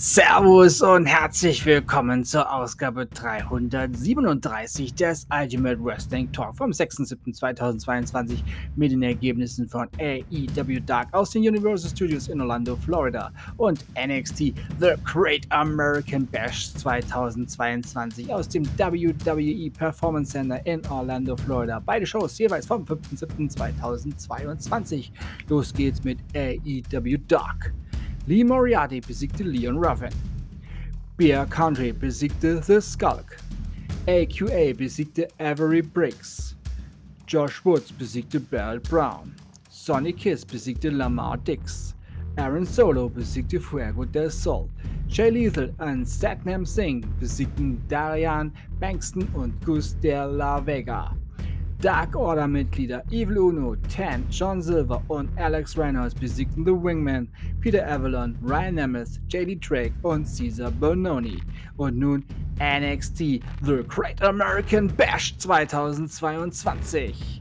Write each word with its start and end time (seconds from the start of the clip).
Servus 0.00 0.80
und 0.80 1.06
herzlich 1.06 1.66
willkommen 1.66 2.22
zur 2.22 2.54
Ausgabe 2.54 3.06
337 3.06 4.94
des 4.94 5.26
Ultimate 5.28 5.82
Wrestling 5.82 6.30
Talk 6.30 6.56
vom 6.56 6.70
6.7.2022 6.70 8.36
mit 8.76 8.92
den 8.92 9.02
Ergebnissen 9.02 9.68
von 9.68 9.88
AEW 9.98 10.78
Dark 10.86 11.12
aus 11.12 11.30
den 11.30 11.42
Universal 11.42 11.90
Studios 11.90 12.28
in 12.28 12.40
Orlando, 12.40 12.76
Florida 12.76 13.32
und 13.56 13.84
NXT 14.00 14.54
The 14.78 14.92
Great 15.02 15.50
American 15.50 16.24
Bash 16.26 16.72
2022 16.74 18.32
aus 18.32 18.48
dem 18.48 18.64
WWE 18.78 19.68
Performance 19.72 20.30
Center 20.30 20.64
in 20.64 20.80
Orlando, 20.86 21.36
Florida. 21.36 21.82
Beide 21.84 22.06
Shows 22.06 22.38
jeweils 22.38 22.66
vom 22.66 22.84
5.7.2022. 22.84 25.10
Los 25.48 25.74
geht's 25.74 26.04
mit 26.04 26.20
AEW 26.36 27.16
Dark. 27.26 27.74
Lee 28.28 28.44
Moriarty 28.44 29.00
besiegte 29.00 29.42
Leon 29.42 29.78
Ruffin. 29.78 30.12
Bear 31.16 31.46
Country 31.46 31.92
besiegte 31.92 32.62
The 32.62 32.78
Skulk. 32.78 33.38
AQA 34.06 34.74
besiegte 34.76 35.30
Avery 35.40 35.80
Briggs. 35.80 36.54
Josh 37.26 37.64
Woods 37.64 37.90
besiegte 37.90 38.38
Beryl 38.38 38.80
Brown. 38.80 39.34
Sonny 39.70 40.12
Kiss 40.12 40.44
besiegte 40.44 40.90
Lamar 40.90 41.38
Dix. 41.38 41.94
Aaron 42.36 42.66
Solo 42.66 43.08
besiegte 43.08 43.58
Fuego 43.58 44.04
del 44.04 44.30
Sol. 44.30 44.68
Jay 45.08 45.30
Lethal 45.30 45.74
und 45.78 46.06
Satnam 46.06 46.66
Singh 46.66 47.06
besiegten 47.18 47.82
Darian 47.88 48.52
Bankston 48.78 49.26
und 49.32 49.58
Gus 49.64 49.94
de 50.02 50.26
la 50.26 50.60
Vega. 50.60 51.16
Dark 51.80 52.16
Order-Mitglieder 52.16 53.04
Evil 53.12 53.38
Uno, 53.38 53.76
Tan, 53.88 54.26
John 54.30 54.60
Silver 54.60 55.00
und 55.06 55.30
Alex 55.38 55.78
Reynolds 55.78 56.12
besiegten 56.12 56.64
The 56.64 56.72
Wingman, 56.72 57.28
Peter 57.60 57.88
Avalon, 57.88 58.36
Ryan 58.42 58.74
Nemeth, 58.74 59.20
JD 59.28 59.60
Drake 59.60 59.92
und 60.02 60.26
Caesar 60.26 60.72
Bononi. 60.72 61.40
Und 61.76 61.96
nun 61.96 62.24
NXT 62.58 63.40
The 63.62 63.84
Great 63.86 64.20
American 64.22 64.88
Bash 64.88 65.36
2022. 65.38 67.40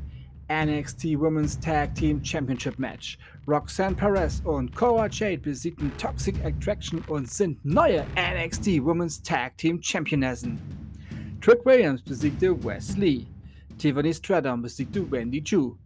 NXT 0.50 1.20
Women's 1.20 1.60
Tag 1.60 1.96
Team 1.96 2.24
Championship 2.24 2.78
Match. 2.78 3.18
Roxanne 3.48 3.96
Perez 3.96 4.44
und 4.46 4.76
Cora 4.76 5.08
Jade 5.08 5.40
besiegten 5.40 5.92
Toxic 5.98 6.36
Attraction 6.46 7.04
und 7.08 7.28
sind 7.28 7.58
neue 7.66 8.06
NXT 8.16 8.86
Women's 8.86 9.20
Tag 9.24 9.58
Team 9.58 9.82
Championessen. 9.82 10.62
Trick 11.42 11.66
Williams 11.66 12.04
besiegte 12.04 12.56
Wes 12.64 12.96
Lee. 12.98 13.26
Tiffany 13.78 14.12
Stratton 14.12 14.62
besiegte 14.64 15.10
Wendy 15.10 15.40
Chu. 15.42 15.78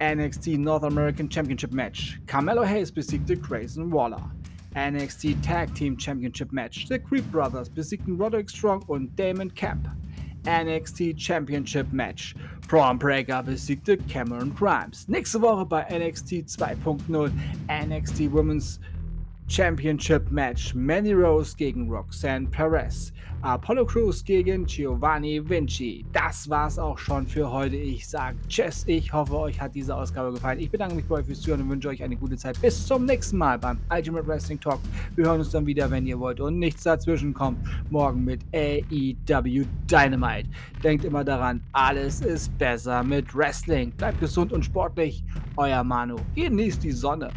NXT 0.00 0.58
North 0.58 0.84
American 0.84 1.28
Championship 1.28 1.72
Match. 1.72 2.20
Carmelo 2.26 2.62
Hayes 2.62 2.90
besiegte 2.92 3.36
Grayson 3.36 3.90
Waller. 3.90 4.22
NXT 4.76 5.42
Tag 5.42 5.74
Team 5.74 5.96
Championship 5.96 6.52
Match. 6.52 6.86
The 6.88 6.98
Creep 6.98 7.24
Brothers 7.32 7.68
besiegten 7.68 8.16
Roderick 8.16 8.48
Strong 8.48 8.84
und 8.88 9.14
Damon 9.16 9.50
Camp. 9.50 9.88
NXT 10.46 11.16
Championship 11.16 11.92
Match. 11.92 12.34
Braun 12.68 12.96
Breaker 12.96 13.42
besiegte 13.42 13.96
Cameron 14.08 14.54
Grimes. 14.54 15.06
Nächste 15.08 15.40
Woche 15.40 15.66
bei 15.66 15.82
NXT 15.82 16.46
2.0 16.46 17.32
NXT 17.68 18.32
Women's 18.32 18.78
Championship 19.52 20.30
Match 20.30 20.74
Mandy 20.74 21.12
Rose 21.12 21.54
gegen 21.54 21.86
Roxanne 21.90 22.46
Perez, 22.46 23.12
Apollo 23.42 23.84
Crews 23.84 24.24
gegen 24.24 24.64
Giovanni 24.64 25.46
Vinci. 25.46 26.06
Das 26.10 26.48
war's 26.48 26.78
auch 26.78 26.96
schon 26.96 27.26
für 27.26 27.52
heute. 27.52 27.76
Ich 27.76 28.08
sage 28.08 28.38
Tschüss. 28.48 28.84
Ich 28.86 29.12
hoffe, 29.12 29.38
euch 29.38 29.60
hat 29.60 29.74
diese 29.74 29.94
Ausgabe 29.94 30.32
gefallen. 30.32 30.58
Ich 30.58 30.70
bedanke 30.70 30.94
mich 30.94 31.04
bei 31.04 31.16
euch 31.16 31.26
fürs 31.26 31.42
Zuhören 31.42 31.60
und 31.60 31.68
wünsche 31.68 31.90
euch 31.90 32.02
eine 32.02 32.16
gute 32.16 32.38
Zeit. 32.38 32.58
Bis 32.62 32.86
zum 32.86 33.04
nächsten 33.04 33.36
Mal 33.36 33.58
beim 33.58 33.76
Ultimate 33.94 34.26
Wrestling 34.26 34.58
Talk. 34.58 34.80
Wir 35.16 35.26
hören 35.26 35.40
uns 35.40 35.50
dann 35.50 35.66
wieder, 35.66 35.90
wenn 35.90 36.06
ihr 36.06 36.18
wollt 36.18 36.40
und 36.40 36.58
nichts 36.58 36.84
dazwischen 36.84 37.34
kommt. 37.34 37.58
Morgen 37.90 38.24
mit 38.24 38.40
AEW 38.54 39.66
Dynamite. 39.86 40.48
Denkt 40.82 41.04
immer 41.04 41.24
daran, 41.24 41.62
alles 41.72 42.22
ist 42.22 42.56
besser 42.56 43.04
mit 43.04 43.36
Wrestling. 43.36 43.90
Bleibt 43.90 44.18
gesund 44.18 44.50
und 44.54 44.64
sportlich. 44.64 45.22
Euer 45.58 45.84
Manu. 45.84 46.16
Genießt 46.36 46.82
die 46.82 46.92
Sonne. 46.92 47.28